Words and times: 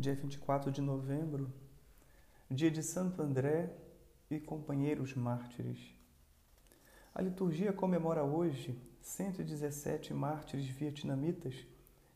dia 0.00 0.14
24 0.14 0.72
de 0.72 0.80
novembro, 0.80 1.52
dia 2.50 2.70
de 2.70 2.82
Santo 2.82 3.20
André 3.20 3.70
e 4.30 4.40
companheiros 4.40 5.14
mártires. 5.14 5.94
A 7.14 7.20
liturgia 7.20 7.70
comemora 7.70 8.24
hoje 8.24 8.80
117 9.02 10.14
mártires 10.14 10.66
vietnamitas 10.66 11.66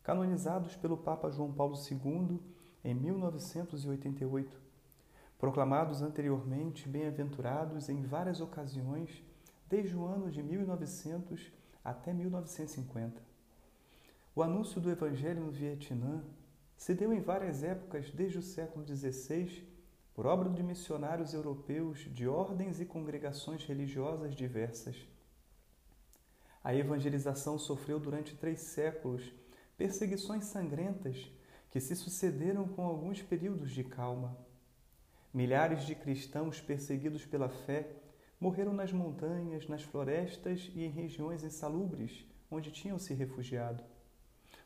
canonizados 0.02 0.74
pelo 0.76 0.96
Papa 0.96 1.30
João 1.30 1.52
Paulo 1.52 1.76
II 1.76 2.40
em 2.82 2.94
1988, 2.94 4.58
proclamados 5.38 6.00
anteriormente 6.00 6.88
bem-aventurados 6.88 7.90
em 7.90 8.00
várias 8.00 8.40
ocasiões 8.40 9.22
desde 9.68 9.94
o 9.94 10.06
ano 10.06 10.30
de 10.30 10.42
1900 10.42 11.52
até 11.84 12.14
1950. 12.14 13.20
O 14.34 14.42
anúncio 14.42 14.80
do 14.80 14.90
Evangelho 14.90 15.44
no 15.44 15.50
Vietnã 15.52 16.24
se 16.84 16.92
deu 16.92 17.14
em 17.14 17.20
várias 17.22 17.62
épocas 17.62 18.10
desde 18.10 18.36
o 18.36 18.42
século 18.42 18.86
XVI 18.86 19.66
por 20.12 20.26
obra 20.26 20.50
de 20.50 20.62
missionários 20.62 21.32
europeus 21.32 22.00
de 22.12 22.28
ordens 22.28 22.78
e 22.78 22.84
congregações 22.84 23.64
religiosas 23.64 24.34
diversas. 24.34 24.94
A 26.62 26.74
evangelização 26.74 27.58
sofreu 27.58 27.98
durante 27.98 28.36
três 28.36 28.60
séculos 28.60 29.32
perseguições 29.78 30.44
sangrentas 30.44 31.32
que 31.70 31.80
se 31.80 31.96
sucederam 31.96 32.68
com 32.68 32.84
alguns 32.84 33.22
períodos 33.22 33.70
de 33.70 33.82
calma. 33.82 34.36
Milhares 35.32 35.86
de 35.86 35.94
cristãos 35.94 36.60
perseguidos 36.60 37.24
pela 37.24 37.48
fé 37.48 37.88
morreram 38.38 38.74
nas 38.74 38.92
montanhas, 38.92 39.66
nas 39.68 39.82
florestas 39.82 40.70
e 40.74 40.84
em 40.84 40.90
regiões 40.90 41.44
insalubres 41.44 42.26
onde 42.50 42.70
tinham 42.70 42.98
se 42.98 43.14
refugiado. 43.14 43.82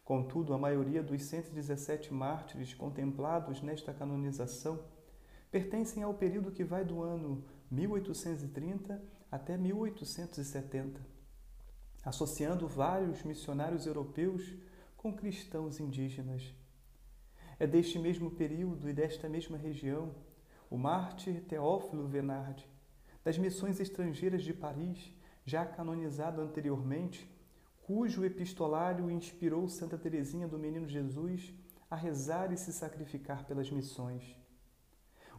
Contudo, 0.08 0.54
a 0.54 0.58
maioria 0.58 1.02
dos 1.02 1.22
117 1.24 2.14
mártires 2.14 2.72
contemplados 2.72 3.60
nesta 3.60 3.92
canonização 3.92 4.82
pertencem 5.50 6.02
ao 6.02 6.14
período 6.14 6.50
que 6.50 6.64
vai 6.64 6.82
do 6.82 7.02
ano 7.02 7.44
1830 7.70 9.02
até 9.30 9.58
1870, 9.58 10.98
associando 12.02 12.66
vários 12.66 13.22
missionários 13.22 13.84
europeus 13.84 14.56
com 14.96 15.14
cristãos 15.14 15.78
indígenas. 15.78 16.54
É 17.58 17.66
deste 17.66 17.98
mesmo 17.98 18.30
período 18.30 18.88
e 18.88 18.94
desta 18.94 19.28
mesma 19.28 19.58
região 19.58 20.14
o 20.70 20.78
mártir 20.78 21.42
Teófilo 21.42 22.08
Venardi, 22.08 22.66
das 23.22 23.36
missões 23.36 23.78
estrangeiras 23.78 24.42
de 24.42 24.54
Paris, 24.54 25.12
já 25.44 25.66
canonizado 25.66 26.40
anteriormente, 26.40 27.30
cujo 27.88 28.22
epistolário 28.22 29.10
inspirou 29.10 29.66
Santa 29.66 29.96
Teresinha 29.96 30.46
do 30.46 30.58
Menino 30.58 30.86
Jesus 30.86 31.54
a 31.90 31.96
rezar 31.96 32.52
e 32.52 32.56
se 32.58 32.70
sacrificar 32.70 33.46
pelas 33.46 33.70
missões. 33.70 34.36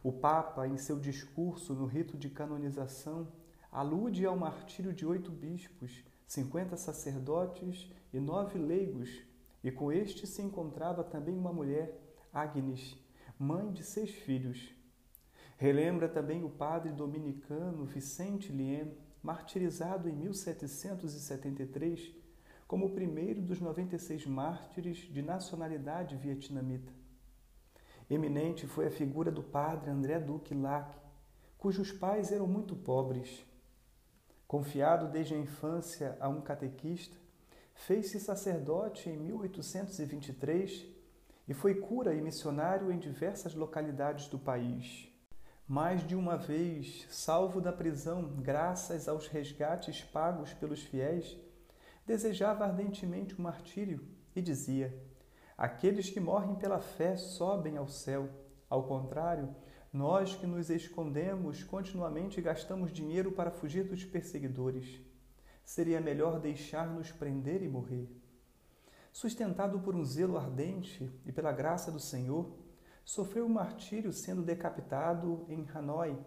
O 0.02 0.10
Papa, 0.10 0.66
em 0.66 0.76
seu 0.76 0.98
discurso 0.98 1.74
no 1.74 1.86
rito 1.86 2.18
de 2.18 2.28
canonização, 2.28 3.28
alude 3.70 4.26
ao 4.26 4.36
martírio 4.36 4.92
de 4.92 5.06
oito 5.06 5.30
bispos, 5.30 6.02
cinquenta 6.26 6.76
sacerdotes 6.76 7.88
e 8.12 8.18
nove 8.18 8.58
leigos 8.58 9.22
e 9.62 9.70
com 9.70 9.92
este 9.92 10.26
se 10.26 10.42
encontrava 10.42 11.04
também 11.04 11.38
uma 11.38 11.52
mulher, 11.52 12.02
Agnes, 12.32 12.98
mãe 13.38 13.70
de 13.70 13.84
seis 13.84 14.10
filhos. 14.10 14.74
Relembra 15.56 16.08
também 16.08 16.42
o 16.42 16.50
padre 16.50 16.90
dominicano 16.90 17.84
Vicente 17.84 18.50
Lien, 18.50 18.92
martirizado 19.22 20.08
em 20.08 20.16
1773 20.16 22.18
como 22.70 22.86
o 22.86 22.90
primeiro 22.90 23.42
dos 23.42 23.60
96 23.60 24.26
mártires 24.26 24.98
de 24.98 25.22
nacionalidade 25.22 26.14
vietnamita. 26.14 26.92
Eminente 28.08 28.64
foi 28.64 28.86
a 28.86 28.92
figura 28.92 29.28
do 29.28 29.42
padre 29.42 29.90
André 29.90 30.20
Duque 30.20 30.54
Lac, 30.54 30.94
cujos 31.58 31.90
pais 31.90 32.30
eram 32.30 32.46
muito 32.46 32.76
pobres. 32.76 33.44
Confiado 34.46 35.08
desde 35.08 35.34
a 35.34 35.36
infância 35.36 36.16
a 36.20 36.28
um 36.28 36.40
catequista, 36.40 37.18
Fez-se 37.74 38.20
sacerdote 38.20 39.08
em 39.08 39.16
1823 39.16 40.86
e 41.48 41.54
foi 41.54 41.74
cura 41.74 42.14
e 42.14 42.20
missionário 42.20 42.92
em 42.92 42.98
diversas 42.98 43.52
localidades 43.52 44.28
do 44.28 44.38
país. 44.38 45.08
Mais 45.66 46.06
de 46.06 46.14
uma 46.14 46.36
vez, 46.36 47.04
salvo 47.10 47.60
da 47.60 47.72
prisão 47.72 48.22
graças 48.36 49.08
aos 49.08 49.26
resgates 49.26 50.04
pagos 50.04 50.52
pelos 50.54 50.84
fiéis, 50.84 51.36
desejava 52.06 52.64
ardentemente 52.64 53.34
o 53.34 53.42
martírio 53.42 54.06
e 54.34 54.40
dizia: 54.42 54.94
Aqueles 55.56 56.10
que 56.10 56.20
morrem 56.20 56.54
pela 56.54 56.80
fé 56.80 57.16
sobem 57.16 57.76
ao 57.76 57.88
céu. 57.88 58.28
Ao 58.68 58.84
contrário, 58.84 59.54
nós 59.92 60.34
que 60.34 60.46
nos 60.46 60.70
escondemos 60.70 61.64
continuamente 61.64 62.40
gastamos 62.40 62.92
dinheiro 62.92 63.32
para 63.32 63.50
fugir 63.50 63.84
dos 63.84 64.04
perseguidores 64.04 65.00
seria 65.70 66.00
melhor 66.00 66.40
deixar-nos 66.40 67.12
prender 67.12 67.62
e 67.62 67.68
morrer. 67.68 68.08
Sustentado 69.12 69.78
por 69.78 69.94
um 69.94 70.04
zelo 70.04 70.36
ardente 70.36 71.08
e 71.24 71.30
pela 71.30 71.52
graça 71.52 71.92
do 71.92 72.00
Senhor, 72.00 72.52
sofreu 73.04 73.46
o 73.46 73.48
martírio 73.48 74.12
sendo 74.12 74.42
decapitado 74.42 75.44
em 75.48 75.64
Hanoi, 75.72 76.18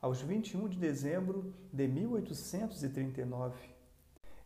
aos 0.00 0.20
21 0.20 0.68
de 0.68 0.78
dezembro 0.78 1.54
de 1.72 1.86
1839. 1.86 3.77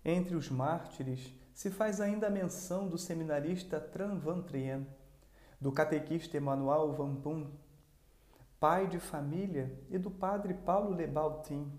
Entre 0.05 0.35
os 0.35 0.51
mártires 0.51 1.33
se 1.55 1.71
faz 1.71 2.01
ainda 2.01 2.29
menção 2.29 2.89
do 2.89 2.99
seminarista 2.99 3.81
Tran 3.81 4.19
Van 4.19 4.43
Trien, 4.43 4.85
do 5.61 5.71
catequista 5.71 6.37
Emmanuel 6.37 6.93
Van 6.93 7.15
Pun, 7.15 7.53
pai 8.59 8.89
de 8.89 8.99
família, 8.99 9.79
e 9.91 9.99
do 9.99 10.11
padre 10.11 10.55
Paulo 10.55 10.91
Lebaltin, 10.91 11.71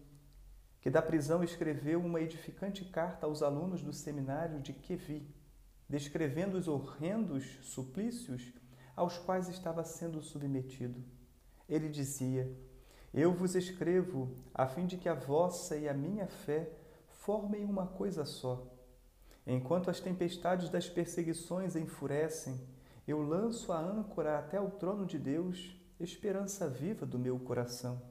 que 0.80 0.90
da 0.90 1.02
prisão 1.02 1.44
escreveu 1.44 2.00
uma 2.00 2.22
edificante 2.22 2.86
carta 2.86 3.26
aos 3.26 3.42
alunos 3.42 3.82
do 3.82 3.92
seminário 3.92 4.62
de 4.62 4.72
Quevi, 4.72 5.28
descrevendo 5.90 6.58
os 6.58 6.68
horrendos 6.68 7.60
suplícios 7.64 8.54
aos 8.96 9.18
quais 9.18 9.50
estava 9.50 9.84
sendo 9.84 10.22
submetido. 10.22 11.04
Ele 11.68 11.90
dizia: 11.90 12.50
Eu 13.14 13.34
vos 13.34 13.56
escrevo 13.56 14.34
a 14.54 14.66
fim 14.66 14.86
de 14.86 14.98
que 14.98 15.10
a 15.10 15.14
vossa 15.14 15.76
e 15.76 15.90
a 15.90 15.94
minha 15.94 16.28
fé 16.28 16.70
formem 17.24 17.64
uma 17.64 17.88
coisa 17.88 18.26
só. 18.26 18.68
Enquanto 19.48 19.90
as 19.90 20.02
tempestades 20.02 20.70
das 20.70 20.90
perseguições 20.90 21.76
enfurecem, 21.76 22.60
eu 23.08 23.22
lanço 23.22 23.72
a 23.72 23.80
âncora 23.80 24.38
até 24.38 24.60
o 24.60 24.70
trono 24.70 25.06
de 25.06 25.18
Deus, 25.18 25.74
esperança 26.00 26.70
viva 26.70 27.06
do 27.06 27.18
meu 27.18 27.40
coração. 27.40 28.02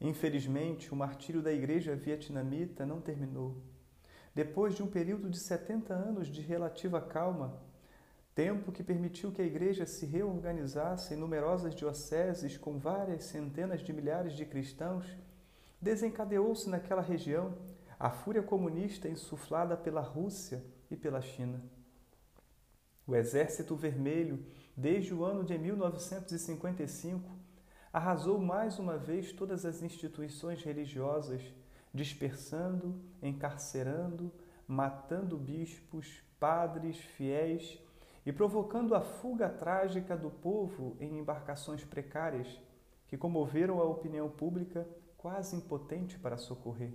Infelizmente, 0.00 0.90
o 0.90 0.96
martírio 0.96 1.42
da 1.42 1.52
igreja 1.52 1.94
vietnamita 1.94 2.86
não 2.86 2.98
terminou. 2.98 3.62
Depois 4.34 4.74
de 4.74 4.82
um 4.82 4.86
período 4.86 5.28
de 5.28 5.38
70 5.38 5.92
anos 5.92 6.28
de 6.28 6.40
relativa 6.40 6.98
calma, 6.98 7.60
tempo 8.34 8.72
que 8.72 8.82
permitiu 8.82 9.30
que 9.30 9.42
a 9.42 9.46
igreja 9.46 9.84
se 9.84 10.06
reorganizasse 10.06 11.12
em 11.12 11.18
numerosas 11.18 11.74
dioceses 11.74 12.56
com 12.56 12.78
várias 12.78 13.24
centenas 13.24 13.82
de 13.82 13.92
milhares 13.92 14.32
de 14.32 14.46
cristãos, 14.46 15.06
desencadeou-se 15.78 16.70
naquela 16.70 17.02
região 17.02 17.54
a 18.02 18.10
fúria 18.10 18.42
comunista 18.42 19.08
insuflada 19.08 19.76
pela 19.76 20.00
Rússia 20.00 20.60
e 20.90 20.96
pela 20.96 21.20
China. 21.20 21.62
O 23.06 23.14
Exército 23.14 23.76
Vermelho, 23.76 24.44
desde 24.76 25.14
o 25.14 25.24
ano 25.24 25.44
de 25.44 25.56
1955, 25.56 27.30
arrasou 27.92 28.40
mais 28.40 28.80
uma 28.80 28.98
vez 28.98 29.30
todas 29.30 29.64
as 29.64 29.82
instituições 29.84 30.64
religiosas, 30.64 31.54
dispersando, 31.94 33.00
encarcerando, 33.22 34.32
matando 34.66 35.38
bispos, 35.38 36.24
padres, 36.40 36.96
fiéis 36.96 37.78
e 38.26 38.32
provocando 38.32 38.96
a 38.96 39.00
fuga 39.00 39.48
trágica 39.48 40.16
do 40.16 40.28
povo 40.28 40.96
em 40.98 41.20
embarcações 41.20 41.84
precárias 41.84 42.60
que 43.06 43.16
comoveram 43.16 43.78
a 43.78 43.84
opinião 43.84 44.28
pública 44.28 44.88
quase 45.16 45.54
impotente 45.54 46.18
para 46.18 46.36
socorrer. 46.36 46.92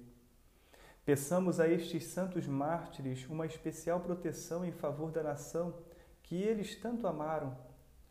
Peçamos 1.08 1.58
a 1.62 1.70
estes 1.70 2.04
santos 2.04 2.46
mártires 2.46 3.26
uma 3.30 3.46
especial 3.46 4.02
proteção 4.02 4.66
em 4.66 4.74
favor 4.74 5.10
da 5.10 5.24
nação 5.24 5.74
que 6.22 6.36
eles 6.36 6.76
tanto 6.76 7.08
amaram, 7.08 7.58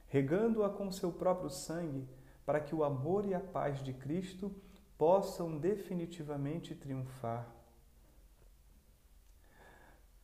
regando-a 0.09 0.71
com 0.71 0.91
seu 0.91 1.13
próprio 1.13 1.51
sangue 1.51 2.09
para 2.47 2.59
que 2.59 2.75
o 2.75 2.83
amor 2.83 3.27
e 3.27 3.35
a 3.35 3.39
paz 3.39 3.85
de 3.85 3.93
Cristo 3.93 4.51
possam 4.97 5.59
definitivamente 5.59 6.75
triunfar. 6.75 7.47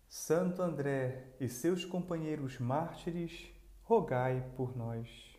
Santo 0.08 0.62
André 0.62 1.26
e 1.38 1.50
seus 1.50 1.84
companheiros 1.84 2.58
mártires, 2.58 3.52
rogai 3.82 4.50
por 4.56 4.74
nós. 4.74 5.31